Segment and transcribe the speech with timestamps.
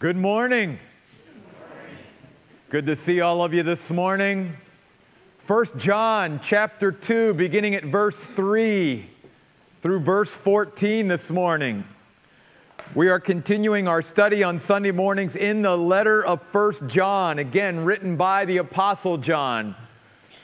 [0.00, 0.78] Good morning.
[2.70, 4.56] Good to see all of you this morning.
[5.38, 9.10] First John chapter 2 beginning at verse 3
[9.82, 11.82] through verse 14 this morning.
[12.94, 17.84] We are continuing our study on Sunday mornings in the letter of First John, again
[17.84, 19.74] written by the apostle John.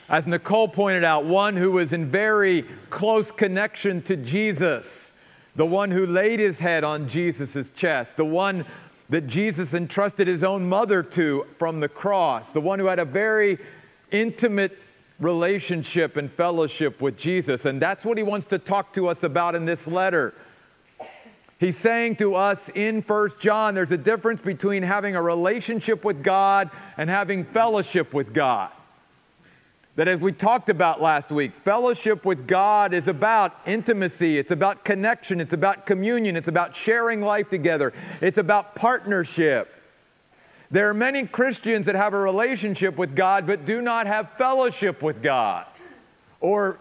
[0.09, 5.13] As Nicole pointed out, one who was in very close connection to Jesus,
[5.55, 8.65] the one who laid his head on Jesus' chest, the one
[9.09, 13.05] that Jesus entrusted his own mother to from the cross, the one who had a
[13.05, 13.57] very
[14.11, 14.77] intimate
[15.19, 17.65] relationship and fellowship with Jesus.
[17.65, 20.33] And that's what he wants to talk to us about in this letter.
[21.57, 26.21] He's saying to us in First John there's a difference between having a relationship with
[26.21, 28.71] God and having fellowship with God.
[29.95, 34.83] That, as we talked about last week, fellowship with God is about intimacy, it's about
[34.83, 39.73] connection, it's about communion, it's about sharing life together, it's about partnership.
[40.69, 45.01] There are many Christians that have a relationship with God but do not have fellowship
[45.01, 45.65] with God,
[46.41, 46.77] or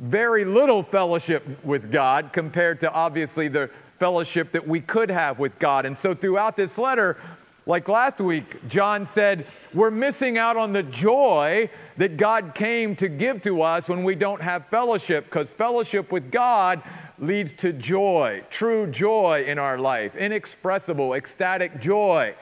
[0.00, 5.58] very little fellowship with God compared to obviously the fellowship that we could have with
[5.58, 5.84] God.
[5.84, 7.18] And so, throughout this letter,
[7.66, 13.08] like last week, John said, we're missing out on the joy that God came to
[13.08, 16.80] give to us when we don't have fellowship, because fellowship with God
[17.18, 22.36] leads to joy, true joy in our life, inexpressible, ecstatic joy.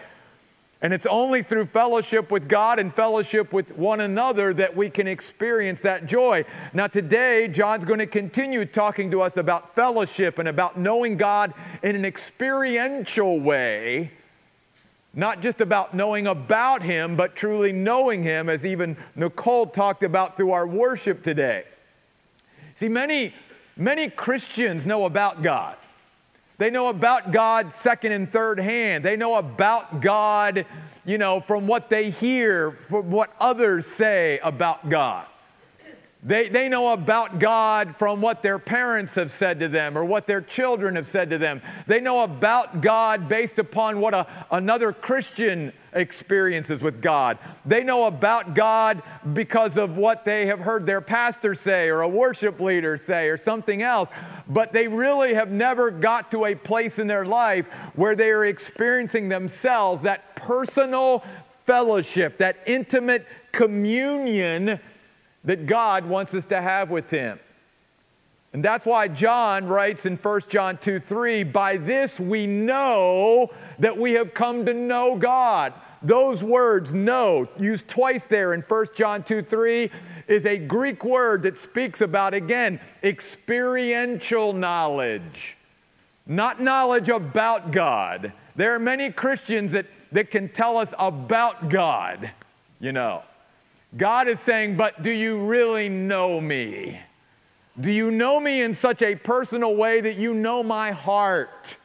[0.83, 5.07] And it's only through fellowship with God and fellowship with one another that we can
[5.07, 6.45] experience that joy.
[6.75, 11.55] Now, today, John's going to continue talking to us about fellowship and about knowing God
[11.83, 14.11] in an experiential way
[15.15, 20.37] not just about knowing about Him, but truly knowing Him, as even Nicole talked about
[20.37, 21.65] through our worship today.
[22.75, 23.35] See, many,
[23.77, 25.77] many Christians know about God.
[26.59, 29.05] They know about God second and third hand.
[29.05, 30.67] They know about God,
[31.05, 35.27] you know, from what they hear, from what others say about God.
[36.27, 40.27] They, they know about God from what their parents have said to them or what
[40.27, 41.61] their children have said to them.
[41.87, 47.37] They know about God based upon what a, another Christian experiences with God.
[47.67, 49.03] They know about God
[49.35, 53.37] because of what they have heard their pastor say or a worship leader say or
[53.37, 54.09] something else.
[54.49, 58.47] But they really have never got to a place in their life where they are
[58.47, 61.23] experiencing themselves that personal
[61.67, 64.81] fellowship, that intimate communion
[65.45, 67.39] that God wants us to have with Him.
[68.55, 73.51] And that's why John writes in 1 John 2 3, by this we know
[73.81, 75.75] that we have come to know God.
[76.03, 79.91] Those words, know, used twice there in 1 John 2 3,
[80.29, 85.57] is a Greek word that speaks about, again, experiential knowledge,
[86.25, 88.33] not knowledge about God.
[88.55, 92.31] There are many Christians that, that can tell us about God,
[92.79, 93.25] you know.
[93.97, 97.01] God is saying, But do you really know me?
[97.81, 101.77] Do you know me in such a personal way that you know my heart?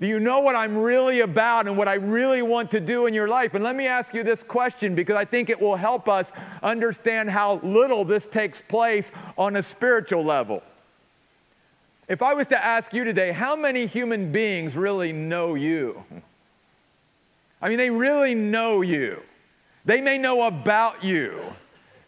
[0.00, 3.14] Do you know what I'm really about and what I really want to do in
[3.14, 3.54] your life?
[3.54, 6.32] And let me ask you this question because I think it will help us
[6.62, 10.62] understand how little this takes place on a spiritual level.
[12.08, 16.02] If I was to ask you today, how many human beings really know you?
[17.60, 19.22] I mean, they really know you.
[19.84, 21.40] They may know about you.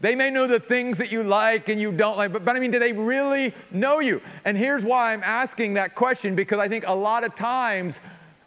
[0.01, 2.61] They may know the things that you like and you don't like, but, but I
[2.61, 4.21] mean, do they really know you?
[4.45, 8.01] And here's why I'm asking that question because I think a lot of times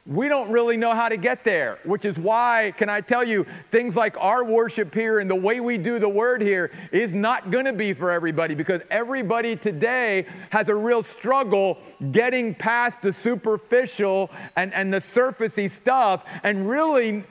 [0.05, 3.45] we don't really know how to get there, which is why, can I tell you,
[3.71, 7.51] things like our worship here and the way we do the word here is not
[7.51, 11.77] going to be for everybody because everybody today has a real struggle
[12.11, 17.25] getting past the superficial and, and the surfacey stuff and really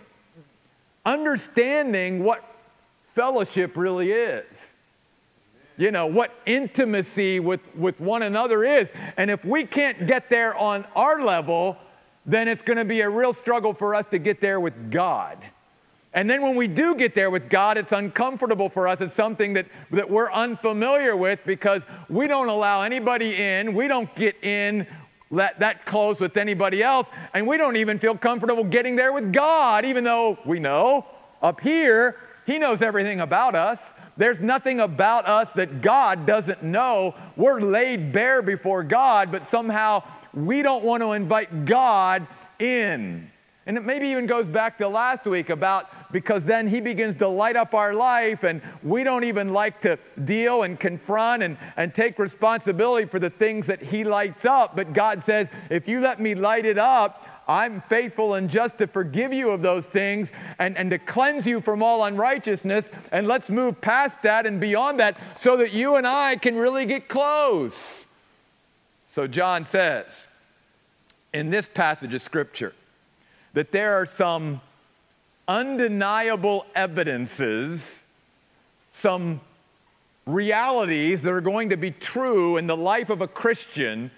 [1.07, 2.45] understanding what
[3.01, 4.73] fellowship really is.
[5.79, 8.93] You know, what intimacy with, with one another is.
[9.17, 11.79] And if we can't get there on our level,
[12.25, 15.39] then it's going to be a real struggle for us to get there with God.
[16.13, 19.03] And then when we do get there with God, it's uncomfortable for us.
[19.03, 23.75] It's something that, that we're unfamiliar with because we don't allow anybody in.
[23.75, 24.87] We don't get in
[25.31, 29.33] let that close with anybody else, and we don't even feel comfortable getting there with
[29.33, 31.07] God, even though we know
[31.43, 33.93] up here, He knows everything about us.
[34.17, 37.15] There's nothing about us that God doesn't know.
[37.37, 40.03] We're laid bare before God, but somehow
[40.33, 42.27] we don't want to invite God
[42.59, 43.31] in.
[43.67, 47.29] And it maybe even goes back to last week about because then he begins to
[47.29, 51.95] light up our life and we don't even like to deal and confront and, and
[51.95, 54.77] take responsibility for the things that he lights up.
[54.77, 58.87] But God says, if you let me light it up, I'm faithful and just to
[58.87, 62.91] forgive you of those things and, and to cleanse you from all unrighteousness.
[63.13, 66.87] And let's move past that and beyond that so that you and I can really
[66.87, 68.05] get close.
[69.09, 70.27] So John says
[71.33, 72.75] in this passage of Scripture
[73.53, 74.61] that there are some
[75.49, 78.03] undeniable evidences,
[78.91, 79.41] some
[80.27, 84.11] realities that are going to be true in the life of a Christian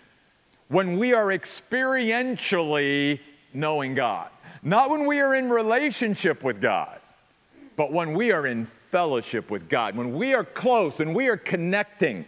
[0.69, 3.21] when we are experientially
[3.53, 4.31] knowing God.
[4.63, 6.99] Not when we are in relationship with God,
[7.77, 11.37] but when we are in fellowship with God, when we are close and we are
[11.37, 12.25] connecting,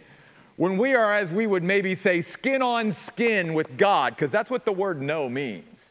[0.57, 4.51] when we are, as we would maybe say, skin on skin with God, because that's
[4.51, 5.89] what the word know means.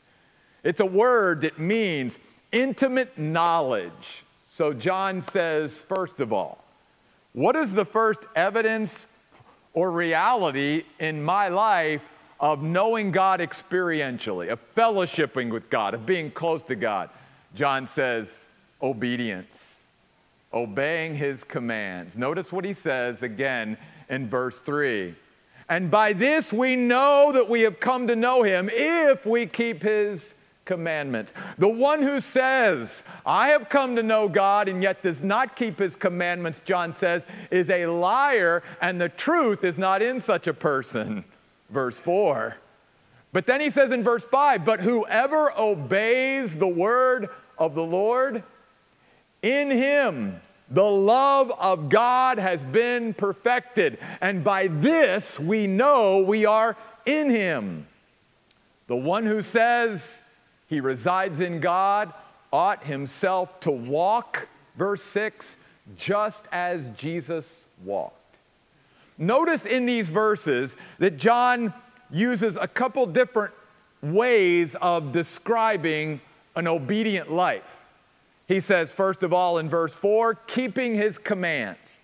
[0.62, 2.18] It's a word that means
[2.52, 4.25] intimate knowledge.
[4.49, 6.64] So John says, first of all,
[7.32, 9.06] what is the first evidence
[9.73, 12.02] or reality in my life
[12.41, 17.11] of knowing God experientially, of fellowshipping with God, of being close to God.
[17.55, 18.49] John says,
[18.81, 19.75] obedience,
[20.52, 22.17] obeying his commands.
[22.17, 23.76] Notice what he says again
[24.08, 25.14] in verse 3.
[25.69, 29.82] And by this we know that we have come to know him if we keep
[29.82, 30.35] his
[30.70, 31.32] commandments.
[31.58, 35.81] The one who says, I have come to know God and yet does not keep
[35.81, 40.55] his commandments, John says, is a liar, and the truth is not in such a
[40.55, 41.25] person
[41.70, 42.56] verse 4.
[43.32, 47.28] But then he says in verse 5 But whoever obeys the word
[47.58, 48.43] of the Lord,
[49.43, 50.40] in him
[50.70, 53.99] the love of God has been perfected.
[54.20, 56.76] And by this we know we are
[57.06, 57.88] in him.
[58.87, 60.20] The one who says
[60.70, 62.14] he resides in God
[62.52, 65.56] ought himself to walk, verse 6,
[65.96, 67.52] just as Jesus
[67.84, 68.37] walked.
[69.19, 71.75] Notice in these verses that John
[72.08, 73.52] uses a couple different
[74.00, 76.20] ways of describing
[76.55, 77.64] an obedient life.
[78.46, 82.00] He says, first of all, in verse 4, keeping his commands.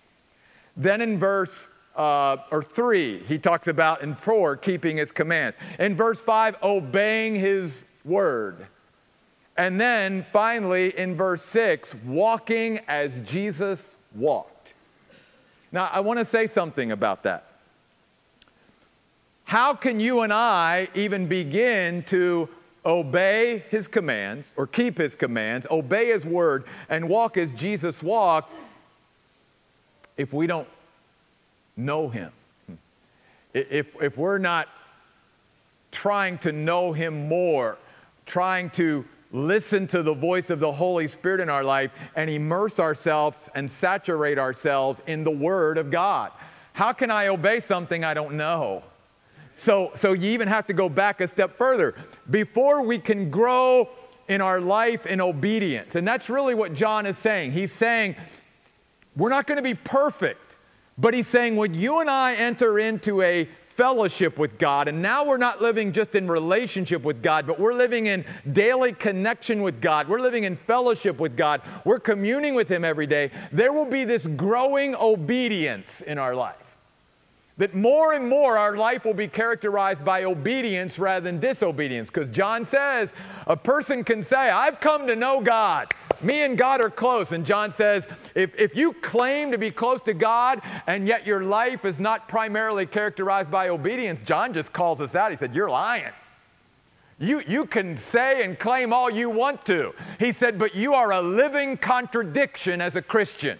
[0.75, 5.57] Then in verse uh, or 3, he talks about in 4, keeping his commands.
[5.79, 8.67] In verse 5, obeying his word.
[9.57, 14.75] And then finally in verse 6, walking as Jesus walked.
[15.71, 17.47] Now, I want to say something about that.
[19.45, 22.49] How can you and I even begin to
[22.85, 28.53] obey his commands or keep his commands, obey his word, and walk as Jesus walked
[30.17, 30.67] if we don't
[31.75, 32.31] know him?
[32.67, 32.73] Hmm.
[33.53, 34.67] If, if we're not
[35.91, 37.77] trying to know him more,
[38.27, 42.79] trying to listen to the voice of the Holy Spirit in our life and immerse
[42.79, 46.31] ourselves and saturate ourselves in the Word of God.
[46.73, 48.83] How can I obey something I don't know?
[49.55, 51.95] So, so you even have to go back a step further.
[52.29, 53.89] Before we can grow
[54.27, 57.53] in our life in obedience, and that's really what John is saying.
[57.53, 58.15] He's saying,
[59.15, 60.55] we're not going to be perfect,
[60.97, 64.87] but he's saying, when you and I enter into a fellowship with God.
[64.87, 68.91] And now we're not living just in relationship with God, but we're living in daily
[68.91, 70.09] connection with God.
[70.09, 71.61] We're living in fellowship with God.
[71.85, 73.29] We're communing with Him every day.
[73.51, 76.55] There will be this growing obedience in our life.
[77.57, 82.09] That more and more our life will be characterized by obedience rather than disobedience.
[82.09, 83.11] Because John says
[83.45, 85.93] a person can say, I've come to know God.
[86.21, 87.31] Me and God are close.
[87.31, 91.43] And John says, if, if you claim to be close to God and yet your
[91.43, 95.31] life is not primarily characterized by obedience, John just calls us out.
[95.31, 96.13] He said, You're lying.
[97.19, 99.95] You, you can say and claim all you want to.
[100.19, 103.57] He said, but you are a living contradiction as a Christian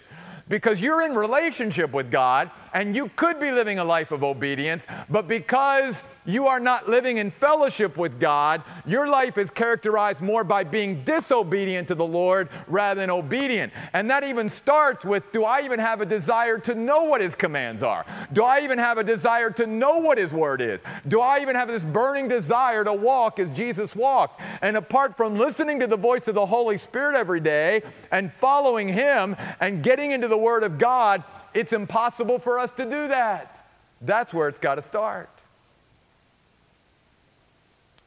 [0.48, 4.86] because you're in relationship with God and you could be living a life of obedience,
[5.08, 10.44] but because you are not living in fellowship with God, your life is characterized more
[10.44, 13.72] by being disobedient to the Lord rather than obedient.
[13.92, 17.34] And that even starts with do I even have a desire to know what His
[17.34, 18.04] commands are?
[18.32, 20.80] Do I even have a desire to know what His word is?
[21.06, 24.40] Do I even have this burning desire to walk as Jesus walked?
[24.60, 28.88] And apart from listening to the voice of the Holy Spirit every day and following
[28.88, 31.24] Him and getting into the Word of God,
[31.54, 33.66] it's impossible for us to do that.
[34.00, 35.30] That's where it's got to start.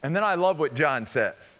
[0.02, 1.58] And then I love what John says.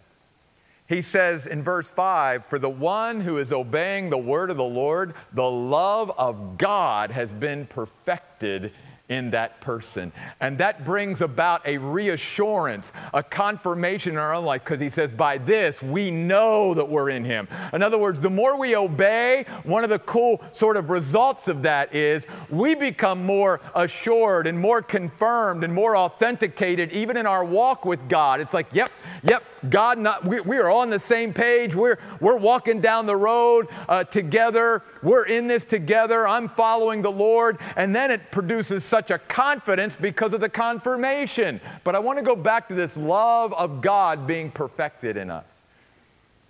[0.87, 4.63] He says in verse 5 For the one who is obeying the word of the
[4.63, 8.71] Lord, the love of God has been perfected
[9.13, 10.11] in that person.
[10.39, 15.11] And that brings about a reassurance, a confirmation in our own life, because he says,
[15.11, 17.47] by this we know that we're in him.
[17.71, 21.61] In other words, the more we obey, one of the cool sort of results of
[21.61, 27.45] that is we become more assured and more confirmed and more authenticated, even in our
[27.45, 28.41] walk with God.
[28.41, 28.89] It's like, yep,
[29.21, 31.75] yep, God, not, we, we are on the same page.
[31.75, 34.83] We're, we're walking down the road uh, together.
[35.03, 36.27] We're in this together.
[36.27, 37.59] I'm following the Lord.
[37.75, 41.59] And then it produces such a confidence because of the confirmation.
[41.83, 45.45] But I want to go back to this love of God being perfected in us.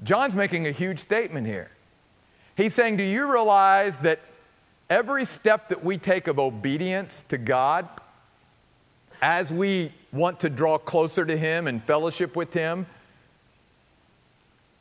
[0.03, 1.71] John's making a huge statement here.
[2.55, 4.19] He's saying, Do you realize that
[4.89, 7.87] every step that we take of obedience to God,
[9.21, 12.85] as we want to draw closer to Him and fellowship with Him,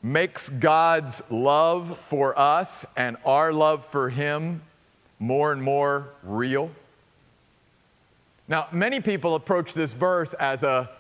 [0.02, 4.62] makes God's love for us and our love for Him
[5.19, 6.71] more and more real?
[8.53, 10.91] Now, many people approach this verse as a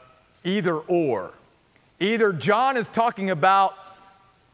[0.42, 1.32] either or.
[2.00, 3.74] Either John is talking about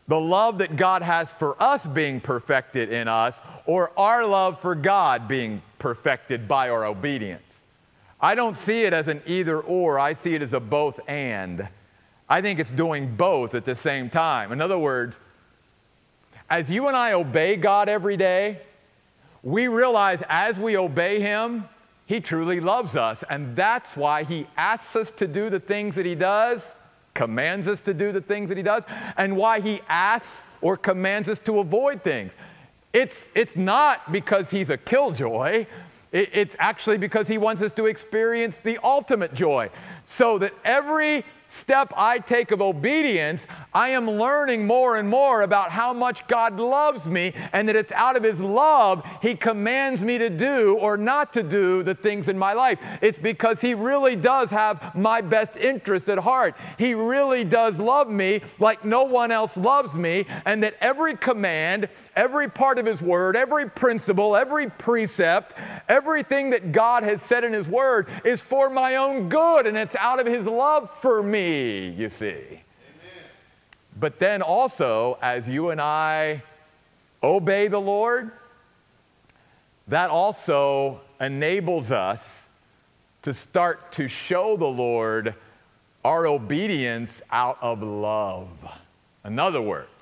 [0.09, 4.75] the love that God has for us being perfected in us, or our love for
[4.75, 7.61] God being perfected by our obedience.
[8.21, 11.69] I don't see it as an either or, I see it as a both and.
[12.29, 14.51] I think it's doing both at the same time.
[14.51, 15.21] In other words,
[16.51, 18.61] as you and I obey God every day,
[19.45, 21.69] we realize as we obey Him,
[22.09, 23.23] He truly loves us.
[23.31, 26.79] And that's why He asks us to do the things that He does
[27.19, 28.85] commands us to do the things that he does
[29.17, 32.31] and why he asks or commands us to avoid things.
[32.93, 35.67] It's, it's not because he's a killjoy.
[36.13, 39.69] It, it's actually because he wants us to experience the ultimate joy.
[40.07, 45.71] So that every step I take of obedience, I am learning more and more about
[45.71, 50.19] how much God loves me and that it's out of His love He commands me
[50.19, 52.79] to do or not to do the things in my life.
[53.03, 56.57] It's because He really does have my best interest at heart.
[56.79, 61.89] He really does love me like no one else loves me, and that every command,
[62.19, 65.55] every part of His Word, every principle, every precept,
[65.89, 69.95] everything that God has said in His Word is for my own good and it's
[69.95, 72.63] out of His love for me you see.
[73.99, 76.43] But then also, as you and I
[77.23, 78.33] obey the Lord,
[79.87, 82.49] that also enables us
[83.23, 85.35] to start to show the Lord
[86.05, 88.49] our obedience out of love.
[89.25, 89.98] In other words,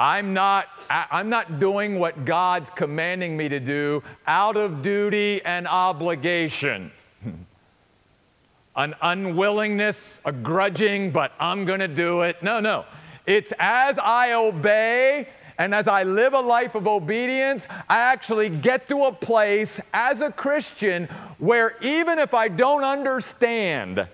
[0.00, 5.68] I'm not, I'm not doing what God's commanding me to do out of duty and
[5.68, 6.90] obligation
[8.76, 12.42] an unwillingness, a grudging, but I'm going to do it.
[12.42, 12.86] No, no.
[13.26, 15.28] It's as I obey
[15.58, 20.22] and as I live a life of obedience, I actually get to a place as
[20.22, 21.04] a Christian
[21.36, 24.08] where even if I don't understand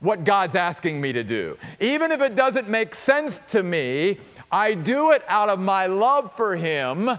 [0.00, 4.18] what God's asking me to do, even if it doesn't make sense to me,
[4.52, 7.10] I do it out of my love for Him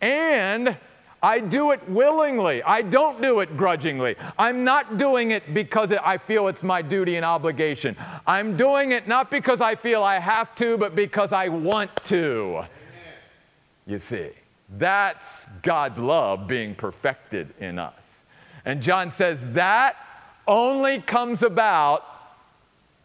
[0.00, 0.76] and
[1.22, 2.62] I do it willingly.
[2.62, 4.16] I don't do it grudgingly.
[4.38, 7.96] I'm not doing it because I feel it's my duty and obligation.
[8.26, 12.64] I'm doing it not because I feel I have to, but because I want to.
[13.86, 14.30] You see,
[14.78, 18.24] that's God's love being perfected in us.
[18.64, 19.96] And John says that
[20.46, 22.04] only comes about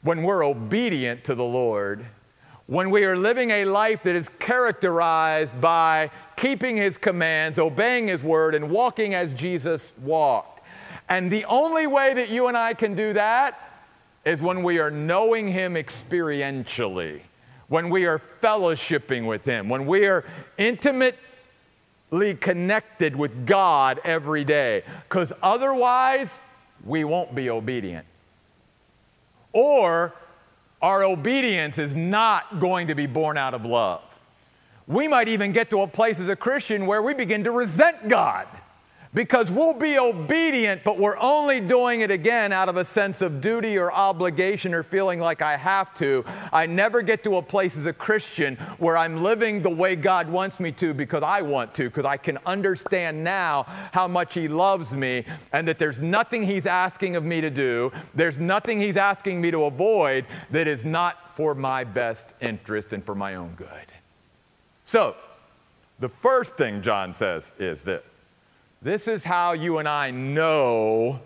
[0.01, 2.05] when we're obedient to the Lord,
[2.72, 8.24] when we are living a life that is characterized by keeping his commands, obeying his
[8.24, 10.62] word, and walking as Jesus walked.
[11.10, 13.60] And the only way that you and I can do that
[14.24, 17.24] is when we are knowing him experientially,
[17.68, 20.24] when we are fellowshipping with him, when we are
[20.58, 21.18] intimately
[22.40, 24.84] connected with God every day.
[25.10, 26.40] Because otherwise,
[26.86, 28.06] we won't be obedient.
[29.51, 30.13] Or
[30.82, 34.02] our obedience is not going to be born out of love.
[34.88, 38.10] We might even get to a place as a Christian where we begin to resent
[38.10, 38.48] God
[39.13, 43.41] because we'll be obedient, but we're only doing it again out of a sense of
[43.41, 46.24] duty or obligation or feeling like I have to.
[46.53, 50.30] I never get to a place as a Christian where I'm living the way God
[50.30, 54.48] wants me to because I want to, because I can understand now how much He
[54.48, 58.98] loves me and that there's nothing He's asking of me to do, there's nothing He's
[58.98, 63.53] asking me to avoid that is not for my best interest and for my own
[63.56, 63.68] good.
[64.86, 65.15] So,
[66.00, 68.03] the first thing John says is this
[68.82, 71.20] this is how you and I know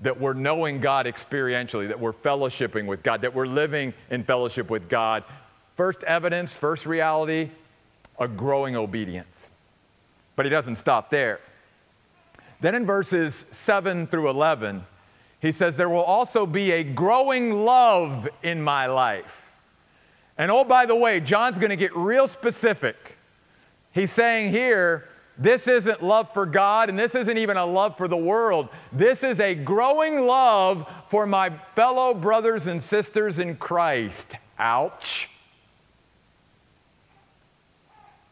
[0.00, 4.70] that we're knowing God experientially, that we're fellowshipping with God, that we're living in fellowship
[4.70, 5.24] with God.
[5.74, 7.50] First evidence, first reality,
[8.18, 9.50] a growing obedience.
[10.36, 11.40] But he doesn't stop there.
[12.60, 14.84] Then in verses 7 through 11,
[15.40, 19.52] he says, There will also be a growing love in my life.
[20.38, 23.16] And oh, by the way, John's going to get real specific.
[23.92, 28.08] He's saying here This isn't love for God, and this isn't even a love for
[28.08, 28.68] the world.
[28.92, 34.34] This is a growing love for my fellow brothers and sisters in Christ.
[34.58, 35.28] Ouch.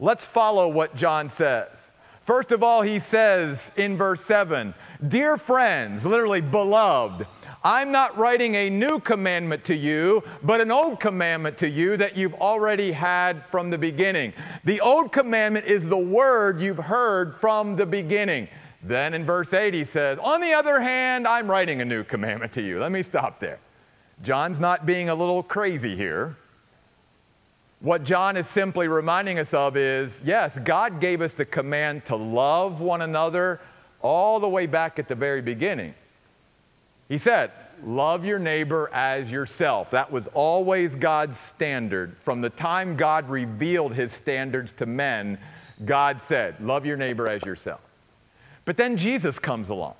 [0.00, 1.90] Let's follow what John says.
[2.22, 4.72] First of all, he says in verse 7
[5.06, 7.26] Dear friends, literally beloved,
[7.66, 12.14] I'm not writing a new commandment to you, but an old commandment to you that
[12.14, 14.34] you've already had from the beginning.
[14.64, 18.48] The old commandment is the word you've heard from the beginning.
[18.82, 22.52] Then in verse 8, he says, On the other hand, I'm writing a new commandment
[22.52, 22.78] to you.
[22.78, 23.60] Let me stop there.
[24.22, 26.36] John's not being a little crazy here.
[27.80, 32.16] What John is simply reminding us of is yes, God gave us the command to
[32.16, 33.58] love one another
[34.02, 35.94] all the way back at the very beginning.
[37.08, 39.90] He said, Love your neighbor as yourself.
[39.90, 42.16] That was always God's standard.
[42.16, 45.38] From the time God revealed his standards to men,
[45.84, 47.80] God said, Love your neighbor as yourself.
[48.64, 49.94] But then Jesus comes along.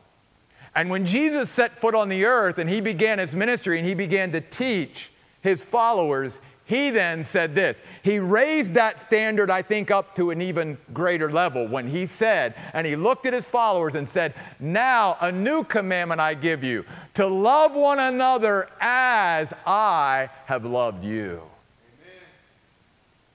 [0.75, 3.95] And when Jesus set foot on the earth and he began his ministry and he
[3.95, 7.81] began to teach his followers, he then said this.
[8.03, 12.55] He raised that standard, I think, up to an even greater level when he said,
[12.73, 16.87] and he looked at his followers and said, Now a new commandment I give you
[17.15, 21.43] to love one another as I have loved you.
[21.43, 22.23] Amen.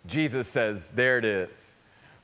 [0.07, 1.49] Jesus says, There it is.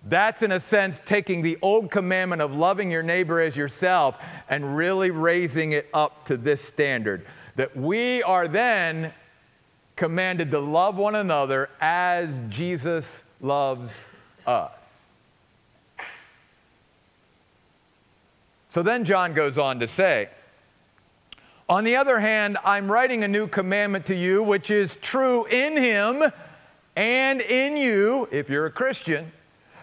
[0.07, 4.17] That's, in a sense, taking the old commandment of loving your neighbor as yourself
[4.49, 7.25] and really raising it up to this standard.
[7.55, 9.13] That we are then
[9.95, 14.05] commanded to love one another as Jesus loves
[14.45, 14.71] us.
[18.69, 20.29] So then John goes on to say,
[21.69, 25.77] On the other hand, I'm writing a new commandment to you, which is true in
[25.77, 26.23] him
[26.95, 29.31] and in you, if you're a Christian,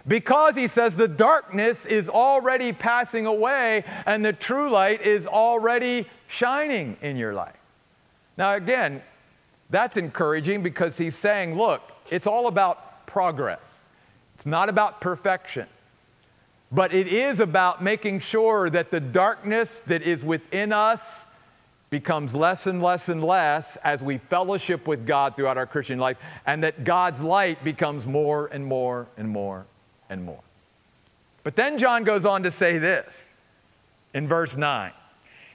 [0.06, 6.06] because he says the darkness is already passing away and the true light is already
[6.26, 7.56] shining in your life.
[8.36, 9.02] Now, again,
[9.72, 13.58] that's encouraging because he's saying, look, it's all about progress.
[14.34, 15.66] It's not about perfection.
[16.70, 21.26] But it is about making sure that the darkness that is within us
[21.88, 26.18] becomes less and less and less as we fellowship with God throughout our Christian life,
[26.46, 29.66] and that God's light becomes more and more and more
[30.08, 30.40] and more.
[31.44, 33.24] But then John goes on to say this
[34.12, 34.92] in verse 9.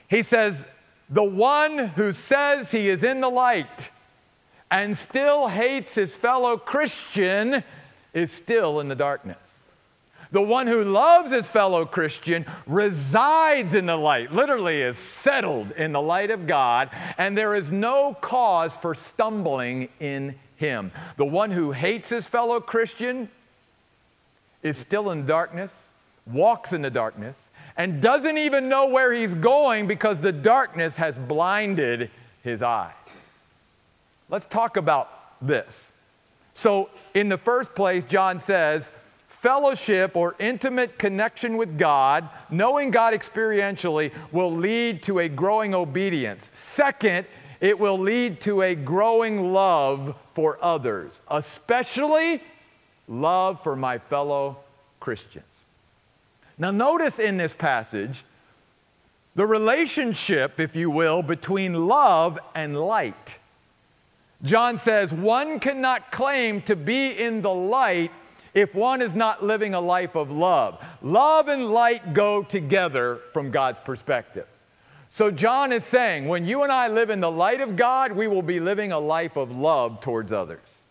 [0.08, 0.64] He says,
[1.08, 3.90] The one who says he is in the light
[4.70, 7.62] and still hates his fellow Christian
[8.12, 9.38] is still in the darkness.
[10.30, 15.92] The one who loves his fellow Christian resides in the light, literally is settled in
[15.92, 20.92] the light of God, and there is no cause for stumbling in him.
[21.16, 23.30] The one who hates his fellow Christian
[24.62, 25.88] is still in darkness,
[26.26, 31.16] walks in the darkness, and doesn't even know where he's going because the darkness has
[31.16, 32.10] blinded
[32.42, 32.92] his eyes.
[34.28, 35.10] Let's talk about
[35.40, 35.92] this.
[36.54, 38.90] So, in the first place, John says,
[39.28, 46.50] fellowship or intimate connection with God, knowing God experientially, will lead to a growing obedience.
[46.52, 47.26] Second,
[47.60, 52.42] it will lead to a growing love for others, especially
[53.06, 54.58] love for my fellow
[55.00, 55.64] Christians.
[56.58, 58.24] Now, notice in this passage
[59.36, 63.37] the relationship, if you will, between love and light.
[64.42, 68.12] John says, one cannot claim to be in the light
[68.54, 70.84] if one is not living a life of love.
[71.02, 74.46] Love and light go together from God's perspective.
[75.10, 78.26] So, John is saying, when you and I live in the light of God, we
[78.26, 80.82] will be living a life of love towards others.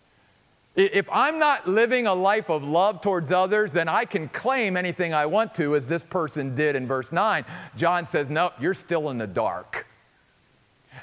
[0.76, 5.14] If I'm not living a life of love towards others, then I can claim anything
[5.14, 7.46] I want to, as this person did in verse 9.
[7.76, 9.88] John says, No, you're still in the dark.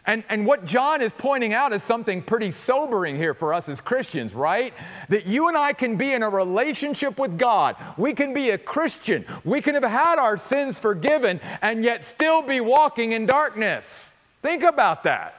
[0.07, 3.81] And, and what John is pointing out is something pretty sobering here for us as
[3.81, 4.75] Christians, right?
[5.09, 7.77] That you and I can be in a relationship with God.
[7.97, 9.25] We can be a Christian.
[9.45, 14.15] We can have had our sins forgiven and yet still be walking in darkness.
[14.43, 15.35] Think about that.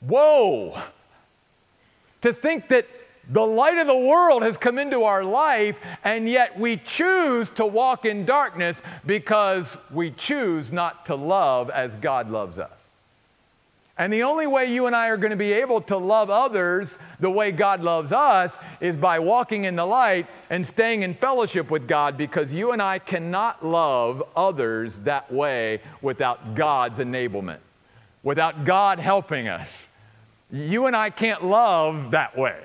[0.00, 0.80] Whoa.
[2.22, 2.86] To think that
[3.30, 7.66] the light of the world has come into our life, and yet we choose to
[7.66, 12.77] walk in darkness because we choose not to love as God loves us.
[13.98, 16.98] And the only way you and I are going to be able to love others
[17.18, 21.68] the way God loves us is by walking in the light and staying in fellowship
[21.68, 27.58] with God because you and I cannot love others that way without God's enablement,
[28.22, 29.88] without God helping us.
[30.52, 32.60] You and I can't love that way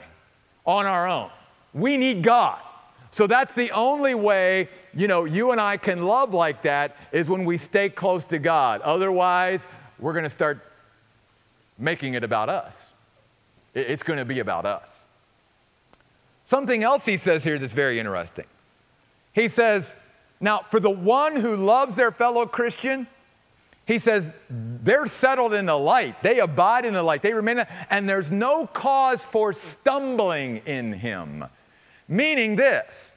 [0.68, 1.32] on our own.
[1.74, 2.60] We need God.
[3.10, 7.28] So that's the only way, you know, you and I can love like that is
[7.28, 8.82] when we stay close to God.
[8.82, 9.66] Otherwise,
[10.00, 10.64] we're going to start
[11.84, 12.88] making it about us.
[13.74, 15.04] It's going to be about us.
[16.46, 18.46] Something else he says here that's very interesting.
[19.34, 19.96] He says,
[20.40, 23.08] now, for the one who loves their fellow Christian,
[23.86, 26.22] he says they're settled in the light.
[26.24, 27.22] They abide in the light.
[27.22, 31.46] They remain, and there's no cause for stumbling in him.
[32.08, 33.12] Meaning this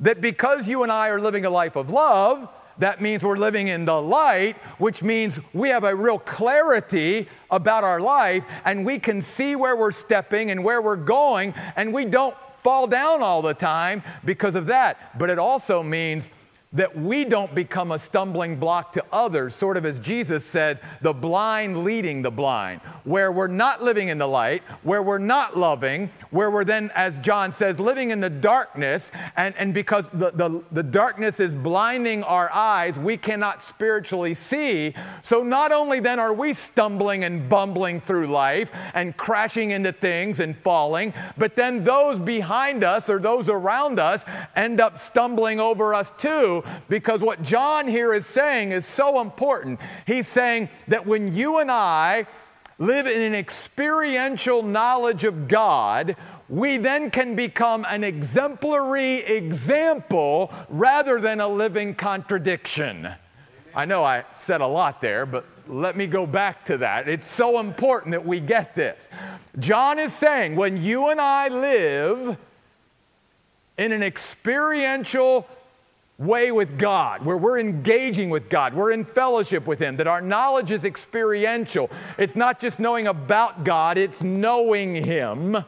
[0.00, 2.48] that because you and I are living a life of love,
[2.78, 7.84] that means we're living in the light, which means we have a real clarity about
[7.84, 12.04] our life and we can see where we're stepping and where we're going, and we
[12.04, 15.18] don't fall down all the time because of that.
[15.18, 16.30] But it also means
[16.74, 21.14] that we don't become a stumbling block to others, sort of as Jesus said, the
[21.14, 26.10] blind leading the blind, where we're not living in the light, where we're not loving,
[26.30, 30.62] where we're then, as John says, living in the darkness, and, and because the, the,
[30.72, 34.94] the darkness is blinding our eyes, we cannot spiritually see.
[35.22, 40.40] So not only then are we stumbling and bumbling through life and crashing into things
[40.40, 44.24] and falling, but then those behind us or those around us
[44.56, 49.80] end up stumbling over us too because what John here is saying is so important.
[50.06, 52.26] He's saying that when you and I
[52.78, 56.16] live in an experiential knowledge of God,
[56.48, 63.08] we then can become an exemplary example rather than a living contradiction.
[63.74, 67.08] I know I said a lot there, but let me go back to that.
[67.08, 69.08] It's so important that we get this.
[69.58, 72.36] John is saying when you and I live
[73.76, 75.48] in an experiential
[76.18, 80.20] way with God, where we're engaging with God, we're in fellowship with Him, that our
[80.20, 81.90] knowledge is experiential.
[82.18, 85.64] It's not just knowing about God, it's knowing Him.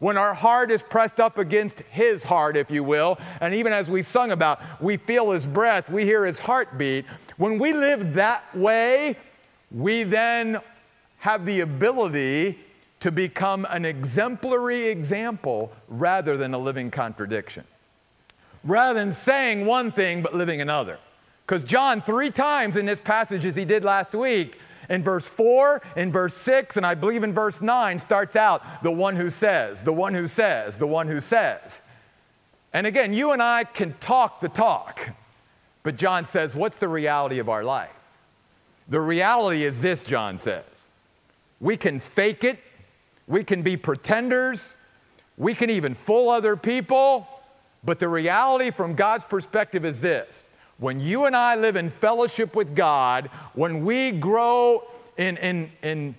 [0.00, 3.90] When our heart is pressed up against His heart, if you will, and even as
[3.90, 7.04] we sung about, we feel His breath, we hear His heartbeat.
[7.36, 9.16] When we live that way,
[9.70, 10.60] we then
[11.18, 12.58] have the ability
[13.00, 17.64] to become an exemplary example rather than a living contradiction
[18.64, 20.98] rather than saying one thing but living another.
[21.46, 25.82] Because John, three times in this passage, as he did last week, in verse 4,
[25.96, 29.82] in verse 6, and I believe in verse 9, starts out the one who says,
[29.82, 31.82] the one who says, the one who says.
[32.72, 35.10] And again, you and I can talk the talk,
[35.82, 37.90] but John says, what's the reality of our life?
[38.88, 40.86] The reality is this, John says.
[41.60, 42.58] We can fake it,
[43.26, 44.76] we can be pretenders,
[45.36, 47.26] we can even fool other people,
[47.88, 50.44] but the reality from God's perspective is this
[50.76, 56.14] when you and I live in fellowship with God, when we grow in, in, in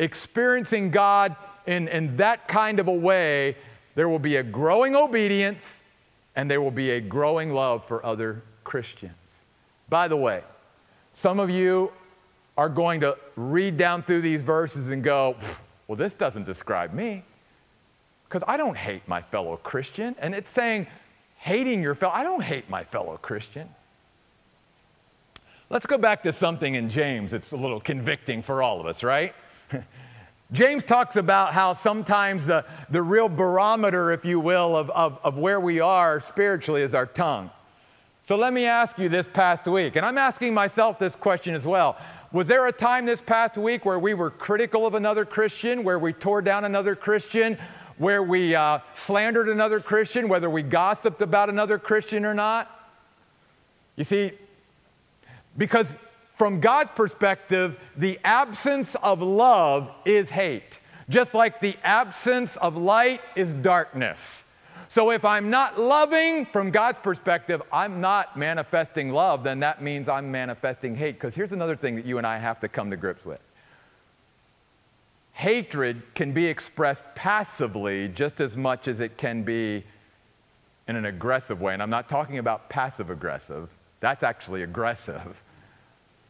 [0.00, 3.56] experiencing God in, in that kind of a way,
[3.94, 5.84] there will be a growing obedience
[6.34, 9.14] and there will be a growing love for other Christians.
[9.88, 10.42] By the way,
[11.12, 11.92] some of you
[12.58, 15.36] are going to read down through these verses and go,
[15.86, 17.22] well, this doesn't describe me
[18.24, 20.16] because I don't hate my fellow Christian.
[20.18, 20.88] And it's saying,
[21.42, 22.12] hating your fellow.
[22.14, 23.68] I don't hate my fellow Christian.
[25.70, 27.32] Let's go back to something in James.
[27.32, 29.34] It's a little convicting for all of us, right?
[30.52, 35.36] James talks about how sometimes the, the real barometer, if you will, of, of, of
[35.36, 37.50] where we are spiritually is our tongue.
[38.22, 41.66] So let me ask you this past week, and I'm asking myself this question as
[41.66, 41.96] well.
[42.30, 45.98] Was there a time this past week where we were critical of another Christian, where
[45.98, 47.58] we tore down another Christian,
[48.02, 52.68] where we uh, slandered another Christian, whether we gossiped about another Christian or not.
[53.94, 54.32] You see,
[55.56, 55.94] because
[56.34, 63.20] from God's perspective, the absence of love is hate, just like the absence of light
[63.36, 64.46] is darkness.
[64.88, 70.08] So if I'm not loving from God's perspective, I'm not manifesting love, then that means
[70.08, 71.12] I'm manifesting hate.
[71.12, 73.40] Because here's another thing that you and I have to come to grips with
[75.32, 79.84] hatred can be expressed passively just as much as it can be
[80.88, 81.72] in an aggressive way.
[81.72, 83.68] And I'm not talking about passive aggressive,
[84.00, 85.42] that's actually aggressive.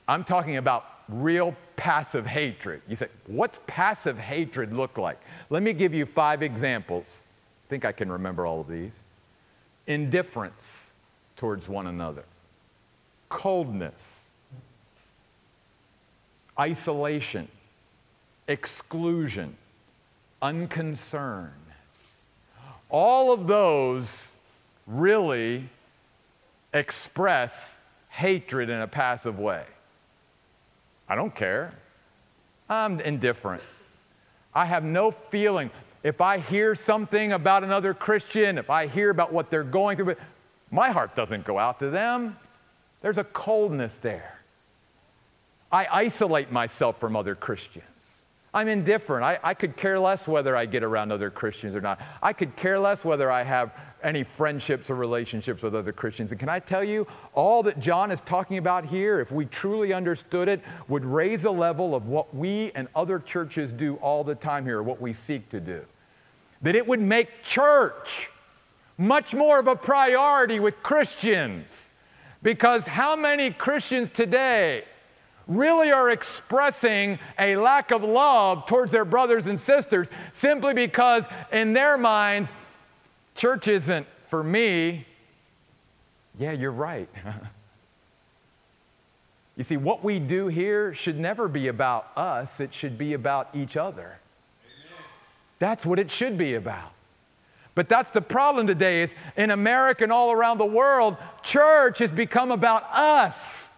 [0.09, 2.83] I'm talking about real passive hatred.
[2.88, 5.21] You say, what's passive hatred look like?
[5.51, 7.25] Let me give you five examples.
[7.67, 8.93] I think I can remember all of these.
[9.87, 10.91] Indifference
[11.37, 12.25] towards one another,
[13.29, 14.27] coldness,
[16.59, 17.49] isolation
[18.53, 19.57] exclusion,
[20.43, 21.53] unconcern.
[22.91, 24.29] All of those
[24.87, 25.69] really
[26.75, 29.65] express hatred in a passive way.
[31.09, 31.73] I don't care.
[32.69, 33.62] I'm indifferent.
[34.55, 35.71] I have no feeling.
[36.03, 40.17] if I hear something about another Christian, if I hear about what they're going through,
[40.71, 42.37] my heart doesn't go out to them.
[43.03, 44.41] There's a coldness there.
[45.71, 47.92] I isolate myself from other Christians.
[48.55, 49.25] I'm indifferent.
[49.25, 51.99] I, I, could care less whether I get around other Christians or not.
[52.23, 56.33] I could care less whether I have any friendships or relationships with other Christians.
[56.33, 59.95] And can I tell you, all that John is talking about here, if we truly
[59.95, 64.35] understood it, would raise a level of what we and other churches do all the
[64.35, 65.87] time here, what we seek to do.
[66.61, 68.29] That it would make church
[68.99, 71.91] much more of a priority with Christians.
[72.43, 74.85] Because how many Christians today
[75.47, 81.73] really are expressing a lack of love towards their brothers and sisters simply because, in
[81.73, 82.51] their minds,
[83.35, 85.07] church isn't for me.
[86.39, 87.09] Yeah, you're right.
[89.57, 93.49] you see, what we do here should never be about us, it should be about
[93.55, 94.19] each other.
[95.59, 96.93] That's what it should be about.
[97.75, 102.13] But that's the problem today is in America and all around the world, church has
[102.13, 103.69] become about us.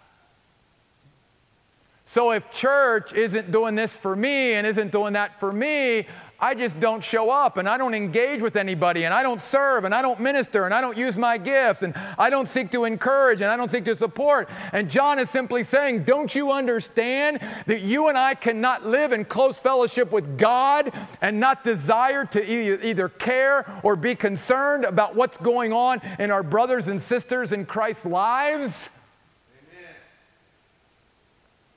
[2.07, 6.07] So if church isn't doing this for me and isn't doing that for me,
[6.39, 9.85] I just don't show up and I don't engage with anybody and I don't serve
[9.85, 12.85] and I don't minister and I don't use my gifts and I don't seek to
[12.85, 14.51] encourage and I don't seek to support.
[14.73, 19.25] And John is simply saying, Don't you understand that you and I cannot live in
[19.25, 25.39] close fellowship with God and not desire to either care or be concerned about what's
[25.39, 28.91] going on in our brothers and sisters in Christ's lives?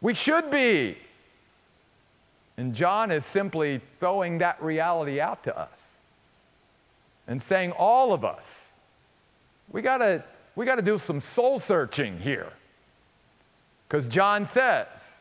[0.02, 0.98] We should be.
[2.58, 5.92] And John is simply throwing that reality out to us
[7.28, 8.74] and saying, all of us,
[9.72, 10.24] we gotta,
[10.56, 12.52] we gotta do some soul searching here.
[13.88, 15.18] Because John says,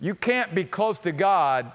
[0.00, 1.70] you can't be close to God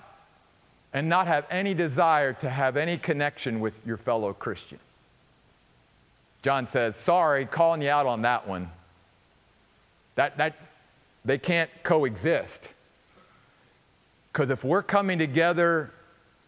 [0.91, 4.81] and not have any desire to have any connection with your fellow Christians.
[6.41, 8.71] John says, sorry, calling you out on that one.
[10.15, 10.55] That, that,
[11.25, 12.69] they can't coexist.
[14.31, 15.91] Because if we're coming together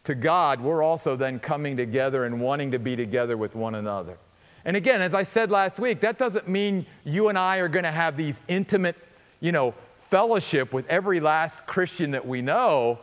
[0.03, 4.17] to God, we're also then coming together and wanting to be together with one another.
[4.65, 7.83] And again, as I said last week, that doesn't mean you and I are going
[7.83, 8.95] to have these intimate,
[9.39, 12.99] you know, fellowship with every last Christian that we know,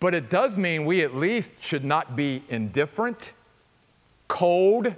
[0.00, 3.32] but it does mean we at least should not be indifferent,
[4.26, 4.94] cold,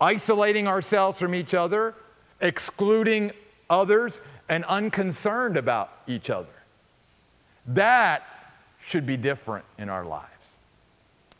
[0.00, 1.94] isolating ourselves from each other,
[2.40, 3.32] excluding
[3.68, 6.52] others, and unconcerned about each other.
[7.66, 8.22] That
[8.86, 10.28] should be different in our lives.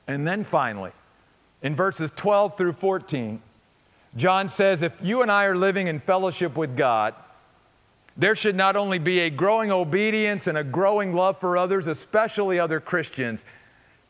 [0.08, 0.92] And then finally,
[1.60, 3.42] in verses 12 through 14,
[4.16, 7.14] John says if you and I are living in fellowship with God,
[8.16, 12.58] there should not only be a growing obedience and a growing love for others, especially
[12.58, 13.44] other Christians,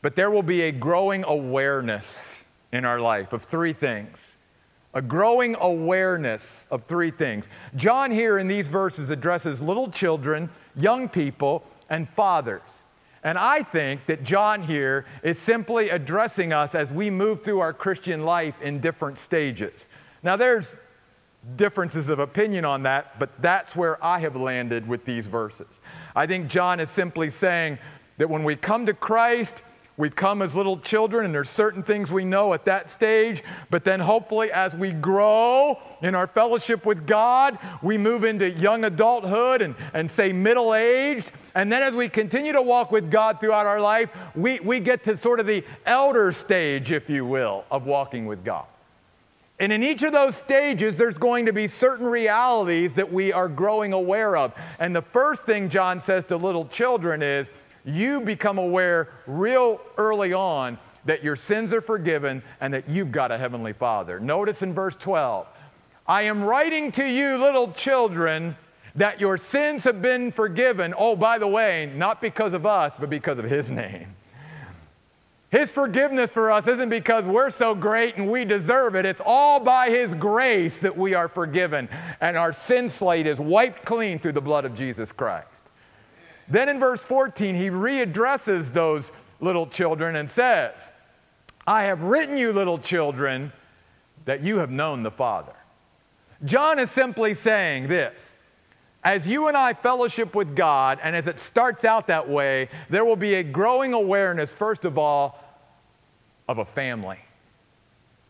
[0.01, 4.32] but there will be a growing awareness in our life of three things
[4.93, 7.47] a growing awareness of three things.
[7.75, 12.83] John, here in these verses, addresses little children, young people, and fathers.
[13.23, 17.73] And I think that John here is simply addressing us as we move through our
[17.73, 19.87] Christian life in different stages.
[20.21, 20.77] Now, there's
[21.55, 25.81] differences of opinion on that, but that's where I have landed with these verses.
[26.15, 27.79] I think John is simply saying
[28.17, 29.63] that when we come to Christ,
[29.95, 33.83] we come as little children, and there's certain things we know at that stage, but
[33.83, 39.61] then hopefully, as we grow in our fellowship with God, we move into young adulthood
[39.61, 41.31] and, and say middle aged.
[41.53, 45.03] And then, as we continue to walk with God throughout our life, we, we get
[45.03, 48.65] to sort of the elder stage, if you will, of walking with God.
[49.59, 53.47] And in each of those stages, there's going to be certain realities that we are
[53.47, 54.53] growing aware of.
[54.79, 57.51] And the first thing John says to little children is,
[57.85, 63.31] you become aware real early on that your sins are forgiven and that you've got
[63.31, 64.19] a heavenly Father.
[64.19, 65.47] Notice in verse 12,
[66.07, 68.57] I am writing to you, little children,
[68.95, 70.93] that your sins have been forgiven.
[70.97, 74.15] Oh, by the way, not because of us, but because of His name.
[75.49, 79.05] His forgiveness for us isn't because we're so great and we deserve it.
[79.05, 81.89] It's all by His grace that we are forgiven,
[82.21, 85.52] and our sin slate is wiped clean through the blood of Jesus Christ.
[86.47, 90.91] Then in verse 14, he readdresses those little children and says,
[91.65, 93.53] I have written you, little children,
[94.25, 95.53] that you have known the Father.
[96.43, 98.35] John is simply saying this
[99.03, 103.03] as you and I fellowship with God, and as it starts out that way, there
[103.03, 105.43] will be a growing awareness, first of all,
[106.47, 107.19] of a family.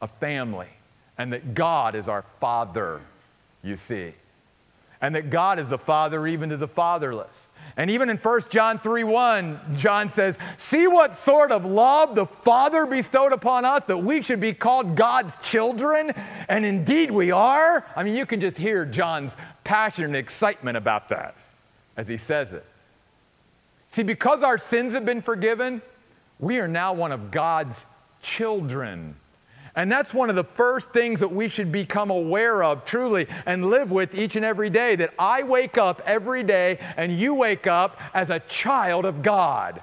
[0.02, 0.70] A family.
[1.18, 3.02] And that God is our Father,
[3.62, 4.14] you see.
[5.04, 7.50] And that God is the Father even to the fatherless.
[7.76, 12.26] And even in 1 John 3 1, John says, See what sort of love the
[12.26, 16.12] Father bestowed upon us that we should be called God's children.
[16.48, 17.86] And indeed we are.
[17.98, 19.36] I mean, you can just hear John's
[19.66, 21.36] passion and excitement about that
[21.98, 22.66] as he says it.
[23.90, 25.82] See, because our sins have been forgiven,
[26.40, 27.84] we are now one of God's
[28.22, 29.18] children.
[29.76, 33.66] And that's one of the first things that we should become aware of truly and
[33.66, 37.66] live with each and every day that I wake up every day and you wake
[37.66, 39.82] up as a child of God,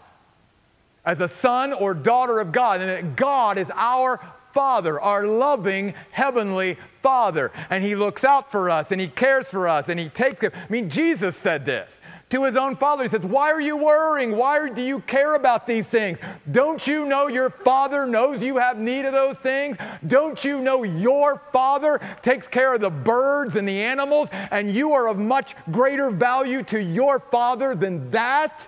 [1.05, 4.21] as a son or daughter of God, and that God is our
[4.53, 7.53] Father, our loving heavenly Father.
[7.69, 10.55] And He looks out for us and He cares for us and He takes it.
[10.55, 12.00] I mean, Jesus said this
[12.31, 13.03] to his own father.
[13.03, 14.37] He says, Why are you worrying?
[14.37, 16.19] Why do you care about these things?
[16.51, 19.77] Don't you know your father knows you have need of those things?
[20.07, 24.93] Don't you know your father takes care of the birds and the animals, and you
[24.93, 28.67] are of much greater value to your father than that?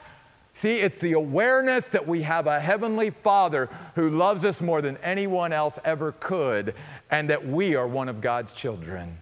[0.55, 4.99] See, it's the awareness that we have a heavenly father who loves us more than
[4.99, 6.75] anyone else ever could,
[7.11, 9.19] and that we are one of God's children.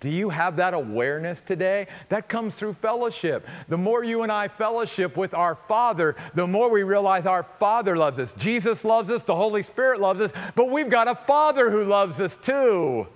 [0.00, 1.86] Do you have that awareness today?
[2.08, 3.46] That comes through fellowship.
[3.68, 7.96] The more you and I fellowship with our Father, the more we realize our Father
[7.96, 8.32] loves us.
[8.32, 12.18] Jesus loves us, the Holy Spirit loves us, but we've got a Father who loves
[12.18, 13.06] us too.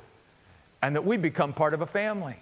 [0.83, 2.37] And that we become part of a family.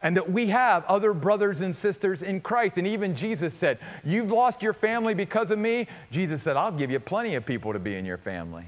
[0.00, 2.78] And that we have other brothers and sisters in Christ.
[2.78, 5.88] And even Jesus said, You've lost your family because of me.
[6.12, 8.66] Jesus said, I'll give you plenty of people to be in your family.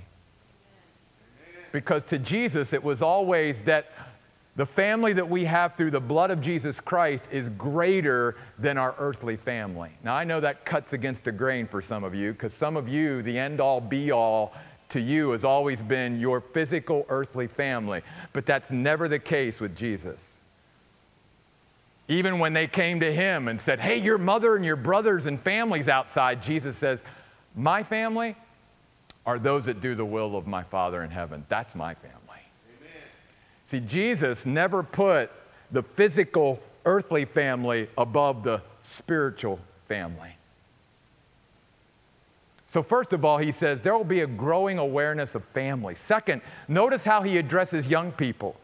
[1.70, 3.92] Because to Jesus, it was always that
[4.60, 8.94] the family that we have through the blood of Jesus Christ is greater than our
[8.98, 9.88] earthly family.
[10.04, 12.86] Now, I know that cuts against the grain for some of you because some of
[12.86, 14.52] you, the end all be all
[14.90, 18.02] to you has always been your physical earthly family.
[18.34, 20.30] But that's never the case with Jesus.
[22.08, 25.40] Even when they came to him and said, Hey, your mother and your brothers and
[25.40, 27.02] families outside, Jesus says,
[27.56, 28.36] My family
[29.24, 31.46] are those that do the will of my Father in heaven.
[31.48, 32.19] That's my family.
[33.70, 35.30] See, Jesus never put
[35.70, 40.30] the physical, earthly family above the spiritual family.
[42.66, 45.94] So, first of all, he says there will be a growing awareness of family.
[45.94, 48.56] Second, notice how he addresses young people.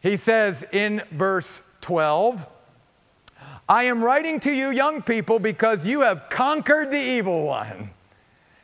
[0.00, 2.46] He says in verse 12,
[3.68, 7.90] I am writing to you, young people, because you have conquered the evil one.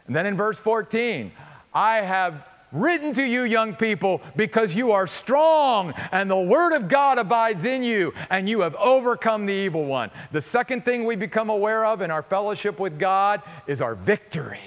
[0.07, 1.33] And then in verse 14,
[1.75, 6.89] I have written to you, young people, because you are strong and the word of
[6.89, 10.11] God abides in you and you have overcome the evil one.
[10.33, 14.61] The second thing we become aware of in our fellowship with God is our victory.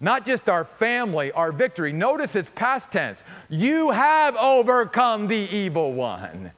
[0.00, 1.92] Not just our family, our victory.
[1.92, 3.22] Notice it's past tense.
[3.48, 6.52] You have overcome the evil one.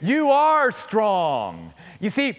[0.00, 1.74] You are strong.
[2.00, 2.38] You see,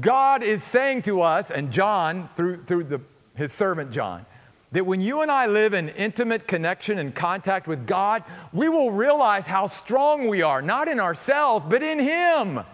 [0.00, 3.00] God is saying to us, and John, through, through the,
[3.34, 4.26] his servant John,
[4.72, 8.90] that when you and I live in intimate connection and contact with God, we will
[8.90, 12.58] realize how strong we are, not in ourselves, but in Him.
[12.58, 12.66] Amen.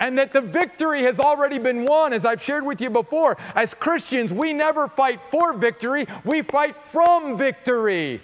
[0.00, 3.36] And that the victory has already been won, as I've shared with you before.
[3.54, 8.22] As Christians, we never fight for victory, we fight from victory.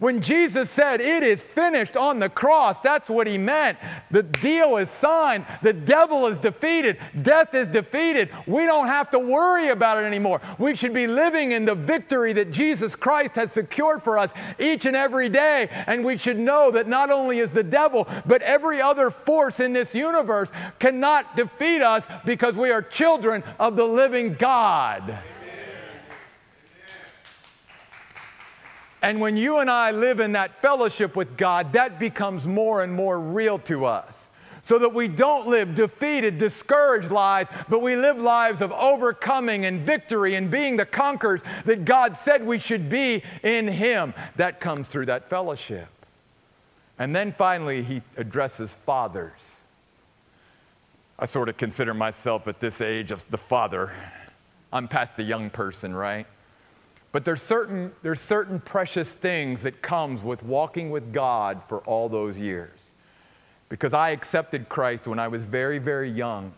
[0.00, 3.78] When Jesus said, It is finished on the cross, that's what he meant.
[4.10, 5.44] The deal is signed.
[5.62, 6.98] The devil is defeated.
[7.20, 8.30] Death is defeated.
[8.46, 10.40] We don't have to worry about it anymore.
[10.58, 14.86] We should be living in the victory that Jesus Christ has secured for us each
[14.86, 15.68] and every day.
[15.86, 19.74] And we should know that not only is the devil, but every other force in
[19.74, 25.18] this universe cannot defeat us because we are children of the living God.
[29.02, 32.92] And when you and I live in that fellowship with God, that becomes more and
[32.92, 34.30] more real to us.
[34.62, 39.80] So that we don't live defeated, discouraged lives, but we live lives of overcoming and
[39.80, 44.12] victory and being the conquerors that God said we should be in Him.
[44.36, 45.88] That comes through that fellowship.
[46.98, 49.60] And then finally, he addresses fathers.
[51.18, 53.92] I sort of consider myself at this age of the father.
[54.70, 56.26] I'm past the young person, right?
[57.12, 62.08] But there's certain, there's certain precious things that comes with walking with God for all
[62.08, 62.78] those years.
[63.68, 66.52] Because I accepted Christ when I was very, very young.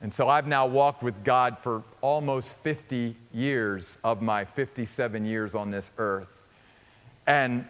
[0.00, 5.54] And so I've now walked with God for almost 50 years of my 57 years
[5.54, 6.28] on this earth.
[7.26, 7.66] And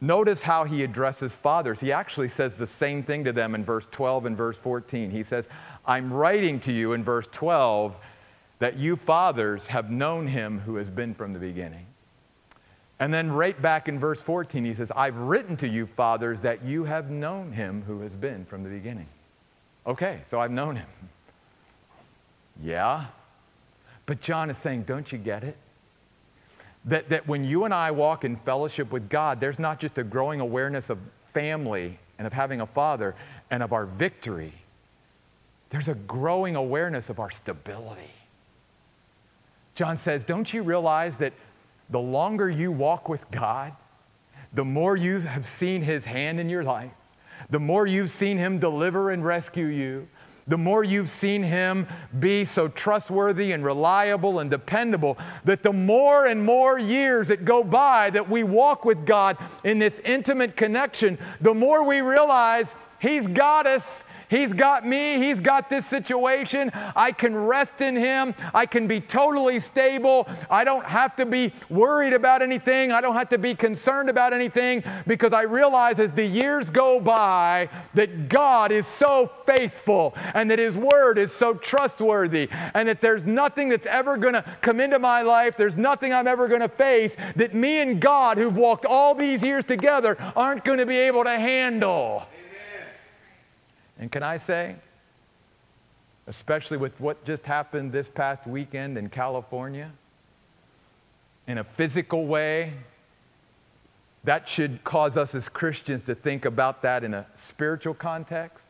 [0.00, 1.80] notice how he addresses fathers.
[1.80, 5.10] He actually says the same thing to them in verse 12 and verse 14.
[5.10, 5.48] He says,
[5.86, 7.94] I'm writing to you in verse 12
[8.58, 11.86] that you fathers have known him who has been from the beginning.
[13.00, 16.64] And then, right back in verse 14, he says, I've written to you, fathers, that
[16.64, 19.08] you have known him who has been from the beginning.
[19.86, 20.86] Okay, so I've known him.
[22.62, 23.06] Yeah.
[24.06, 25.56] But John is saying, don't you get it?
[26.84, 30.04] That, that when you and I walk in fellowship with God, there's not just a
[30.04, 33.16] growing awareness of family and of having a father
[33.50, 34.52] and of our victory,
[35.70, 38.10] there's a growing awareness of our stability.
[39.74, 41.32] John says, Don't you realize that
[41.90, 43.72] the longer you walk with God,
[44.52, 46.92] the more you have seen his hand in your life,
[47.50, 50.08] the more you've seen him deliver and rescue you,
[50.46, 51.86] the more you've seen him
[52.18, 57.64] be so trustworthy and reliable and dependable, that the more and more years that go
[57.64, 63.26] by that we walk with God in this intimate connection, the more we realize he's
[63.26, 64.02] got us
[64.34, 65.18] He's got me.
[65.18, 66.72] He's got this situation.
[66.96, 68.34] I can rest in Him.
[68.52, 70.26] I can be totally stable.
[70.50, 72.90] I don't have to be worried about anything.
[72.90, 76.98] I don't have to be concerned about anything because I realize as the years go
[76.98, 83.00] by that God is so faithful and that His Word is so trustworthy and that
[83.00, 85.56] there's nothing that's ever going to come into my life.
[85.56, 89.44] There's nothing I'm ever going to face that me and God, who've walked all these
[89.44, 92.26] years together, aren't going to be able to handle.
[94.04, 94.76] And can I say,
[96.26, 99.90] especially with what just happened this past weekend in California,
[101.46, 102.74] in a physical way,
[104.24, 108.66] that should cause us as Christians to think about that in a spiritual context.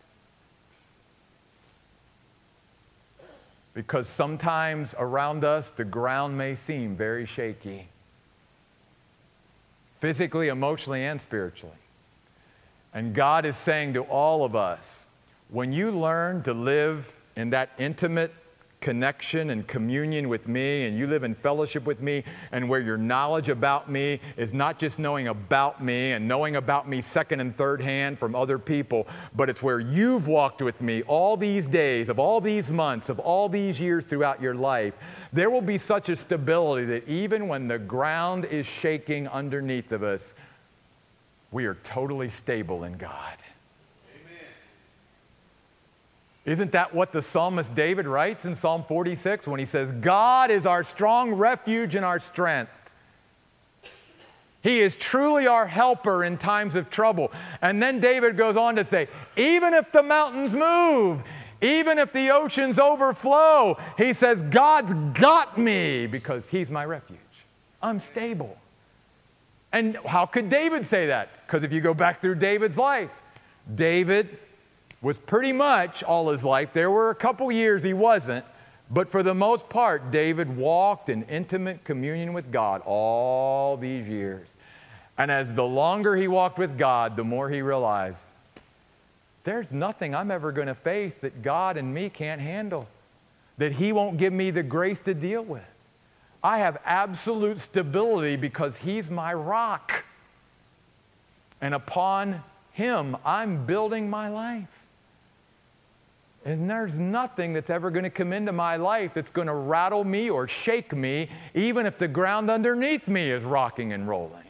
[3.74, 7.88] Because sometimes around us, the ground may seem very shaky,
[9.98, 11.74] physically, emotionally, and spiritually.
[12.92, 15.03] And God is saying to all of us,
[15.54, 18.34] when you learn to live in that intimate
[18.80, 22.96] connection and communion with me, and you live in fellowship with me, and where your
[22.96, 27.56] knowledge about me is not just knowing about me and knowing about me second and
[27.56, 32.08] third hand from other people, but it's where you've walked with me all these days,
[32.08, 34.94] of all these months, of all these years throughout your life,
[35.32, 40.02] there will be such a stability that even when the ground is shaking underneath of
[40.02, 40.34] us,
[41.52, 43.36] we are totally stable in God.
[46.44, 50.66] Isn't that what the psalmist David writes in Psalm 46 when he says, God is
[50.66, 52.70] our strong refuge and our strength?
[54.62, 57.32] He is truly our helper in times of trouble.
[57.60, 61.22] And then David goes on to say, even if the mountains move,
[61.60, 67.18] even if the oceans overflow, he says, God's got me because he's my refuge.
[67.82, 68.56] I'm stable.
[69.72, 71.30] And how could David say that?
[71.46, 73.22] Because if you go back through David's life,
[73.74, 74.38] David
[75.04, 76.72] was pretty much all his life.
[76.72, 78.44] There were a couple years he wasn't,
[78.90, 84.48] but for the most part, David walked in intimate communion with God all these years.
[85.18, 88.18] And as the longer he walked with God, the more he realized
[89.44, 92.88] there's nothing I'm ever going to face that God and me can't handle,
[93.58, 95.68] that he won't give me the grace to deal with.
[96.42, 100.04] I have absolute stability because he's my rock.
[101.60, 102.42] And upon
[102.72, 104.83] him, I'm building my life.
[106.44, 110.04] And there's nothing that's ever going to come into my life that's going to rattle
[110.04, 114.42] me or shake me, even if the ground underneath me is rocking and rolling.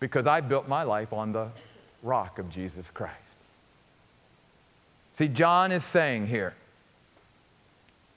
[0.00, 1.48] Because I built my life on the
[2.02, 3.14] rock of Jesus Christ.
[5.14, 6.54] See, John is saying here,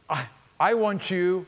[0.10, 0.26] I,
[0.60, 1.46] I want you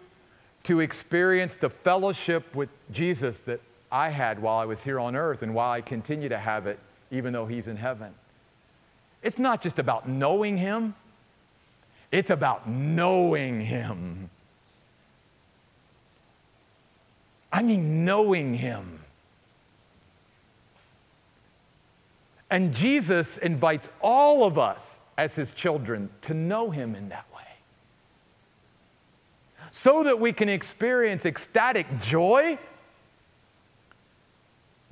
[0.64, 3.60] to experience the fellowship with Jesus that
[3.92, 6.80] I had while I was here on earth and while I continue to have it,
[7.10, 8.14] even though he's in heaven.
[9.22, 10.96] It's not just about knowing Him,
[12.12, 14.30] it's about knowing Him.
[17.54, 19.00] I mean, knowing Him.
[22.50, 27.42] And Jesus invites all of us as His children to know Him in that way.
[29.72, 32.58] So that we can experience ecstatic joy,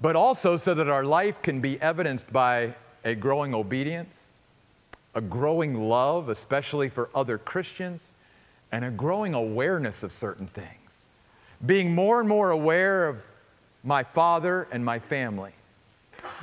[0.02, 4.24] but also so that our life can be evidenced by a growing obedience,
[5.16, 8.10] a growing love, especially for other Christians,
[8.72, 10.70] and a growing awareness of certain things.
[11.66, 13.24] Being more and more aware of
[13.84, 15.54] my father and my family,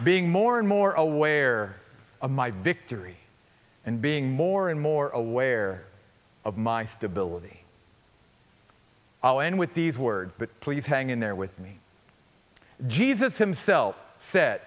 [0.02, 1.80] being more and more aware
[2.20, 3.16] of my victory,
[3.84, 5.86] and being more and more aware
[6.44, 7.62] of my stability.
[9.22, 11.78] I'll end with these words, but please hang in there with me.
[12.86, 14.61] Jesus himself said,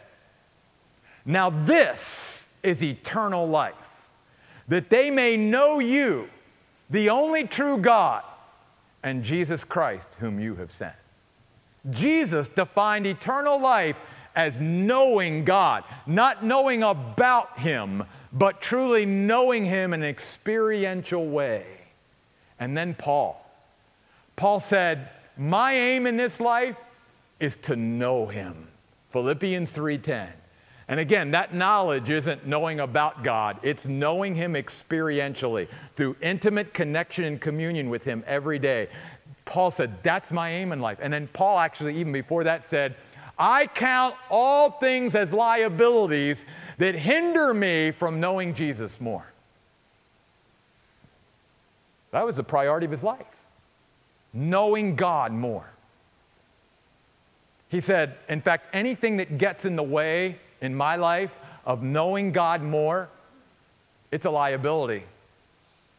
[1.26, 4.10] now, this is eternal life,
[4.68, 6.30] that they may know you,
[6.90, 8.24] the only true God,
[9.04, 10.96] and Jesus Christ, whom you have sent.
[11.90, 14.00] Jesus defined eternal life
[14.36, 21.66] as knowing God, not knowing about Him, but truly knowing Him in an experiential way.
[22.60, 23.46] And then Paul.
[24.36, 26.78] Paul said, My aim in this life
[27.40, 28.68] is to know Him.
[29.10, 30.39] Philippians 3:10.
[30.90, 37.26] And again, that knowledge isn't knowing about God, it's knowing Him experientially through intimate connection
[37.26, 38.90] and communion with Him every day.
[39.46, 40.98] Paul said, That's my aim in life.
[41.00, 42.96] And then Paul actually, even before that, said,
[43.38, 46.48] I count all things as liabilities
[46.80, 49.32] that hinder me from knowing Jesus more.
[52.12, 53.40] That was the priority of his life,
[54.34, 55.70] knowing God more.
[57.70, 62.32] He said, in fact, anything that gets in the way in my life of knowing
[62.32, 63.10] God more,
[64.12, 65.04] it's a liability.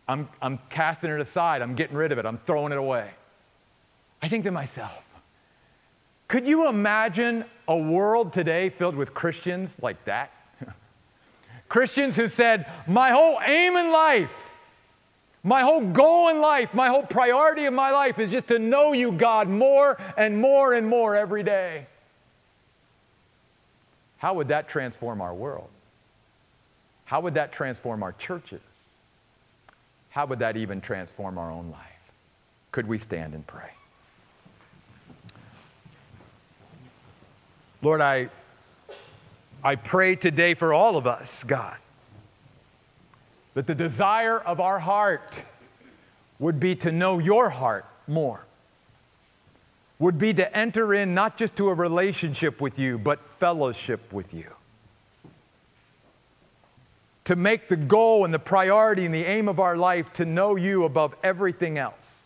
[0.08, 1.62] I'm, I'm casting it aside.
[1.62, 2.26] I'm getting rid of it.
[2.26, 3.10] I'm throwing it away.
[4.22, 5.04] I think to myself,
[6.28, 10.32] could you imagine a world today filled with Christians like that?
[11.68, 14.50] Christians who said, My whole aim in life,
[15.42, 18.92] my whole goal in life, my whole priority of my life is just to know
[18.92, 21.86] you, God, more and more and more every day.
[24.20, 25.68] How would that transform our world?
[27.06, 28.60] How would that transform our churches?
[30.10, 32.12] How would that even transform our own life?
[32.70, 33.70] Could we stand and pray?
[37.80, 38.28] Lord, I,
[39.64, 41.78] I pray today for all of us, God,
[43.54, 45.44] that the desire of our heart
[46.38, 48.44] would be to know your heart more,
[50.00, 54.34] would be to enter in not just to a relationship with you, but fellowship with
[54.34, 54.46] you.
[57.24, 60.56] To make the goal and the priority and the aim of our life to know
[60.56, 62.20] you above everything else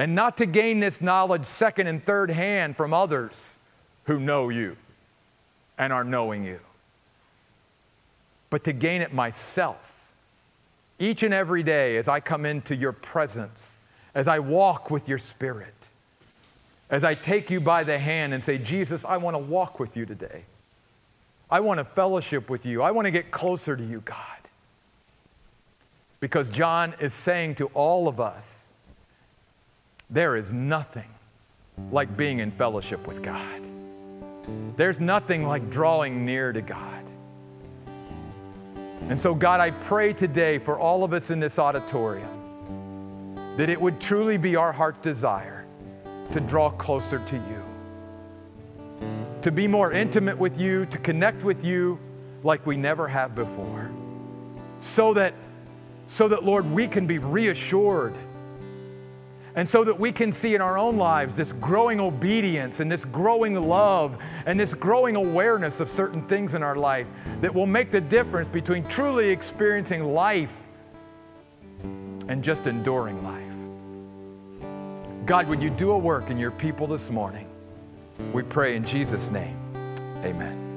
[0.00, 3.56] and not to gain this knowledge second and third hand from others
[4.04, 4.74] who know you
[5.78, 6.58] and are knowing you,
[8.48, 10.08] but to gain it myself
[10.98, 13.74] each and every day as I come into your presence,
[14.14, 15.74] as I walk with your spirit,
[16.88, 19.96] as I take you by the hand and say, Jesus, I want to walk with
[19.96, 20.44] you today.
[21.50, 22.82] I want to fellowship with you.
[22.82, 24.16] I want to get closer to you, God.
[26.18, 28.64] Because John is saying to all of us,
[30.10, 31.08] there is nothing
[31.90, 33.62] like being in fellowship with God.
[34.76, 37.04] There's nothing like drawing near to God.
[39.08, 42.39] And so, God, I pray today for all of us in this auditorium
[43.60, 45.66] that it would truly be our heart desire
[46.32, 47.62] to draw closer to you,
[49.42, 51.98] to be more intimate with you, to connect with you
[52.42, 53.90] like we never have before,
[54.80, 55.34] so that,
[56.06, 58.14] so that Lord, we can be reassured.
[59.54, 63.04] And so that we can see in our own lives this growing obedience and this
[63.04, 67.08] growing love and this growing awareness of certain things in our life
[67.42, 70.66] that will make the difference between truly experiencing life
[72.30, 73.49] and just enduring life.
[75.26, 77.48] God, would you do a work in your people this morning?
[78.32, 79.56] We pray in Jesus' name.
[80.24, 80.69] Amen.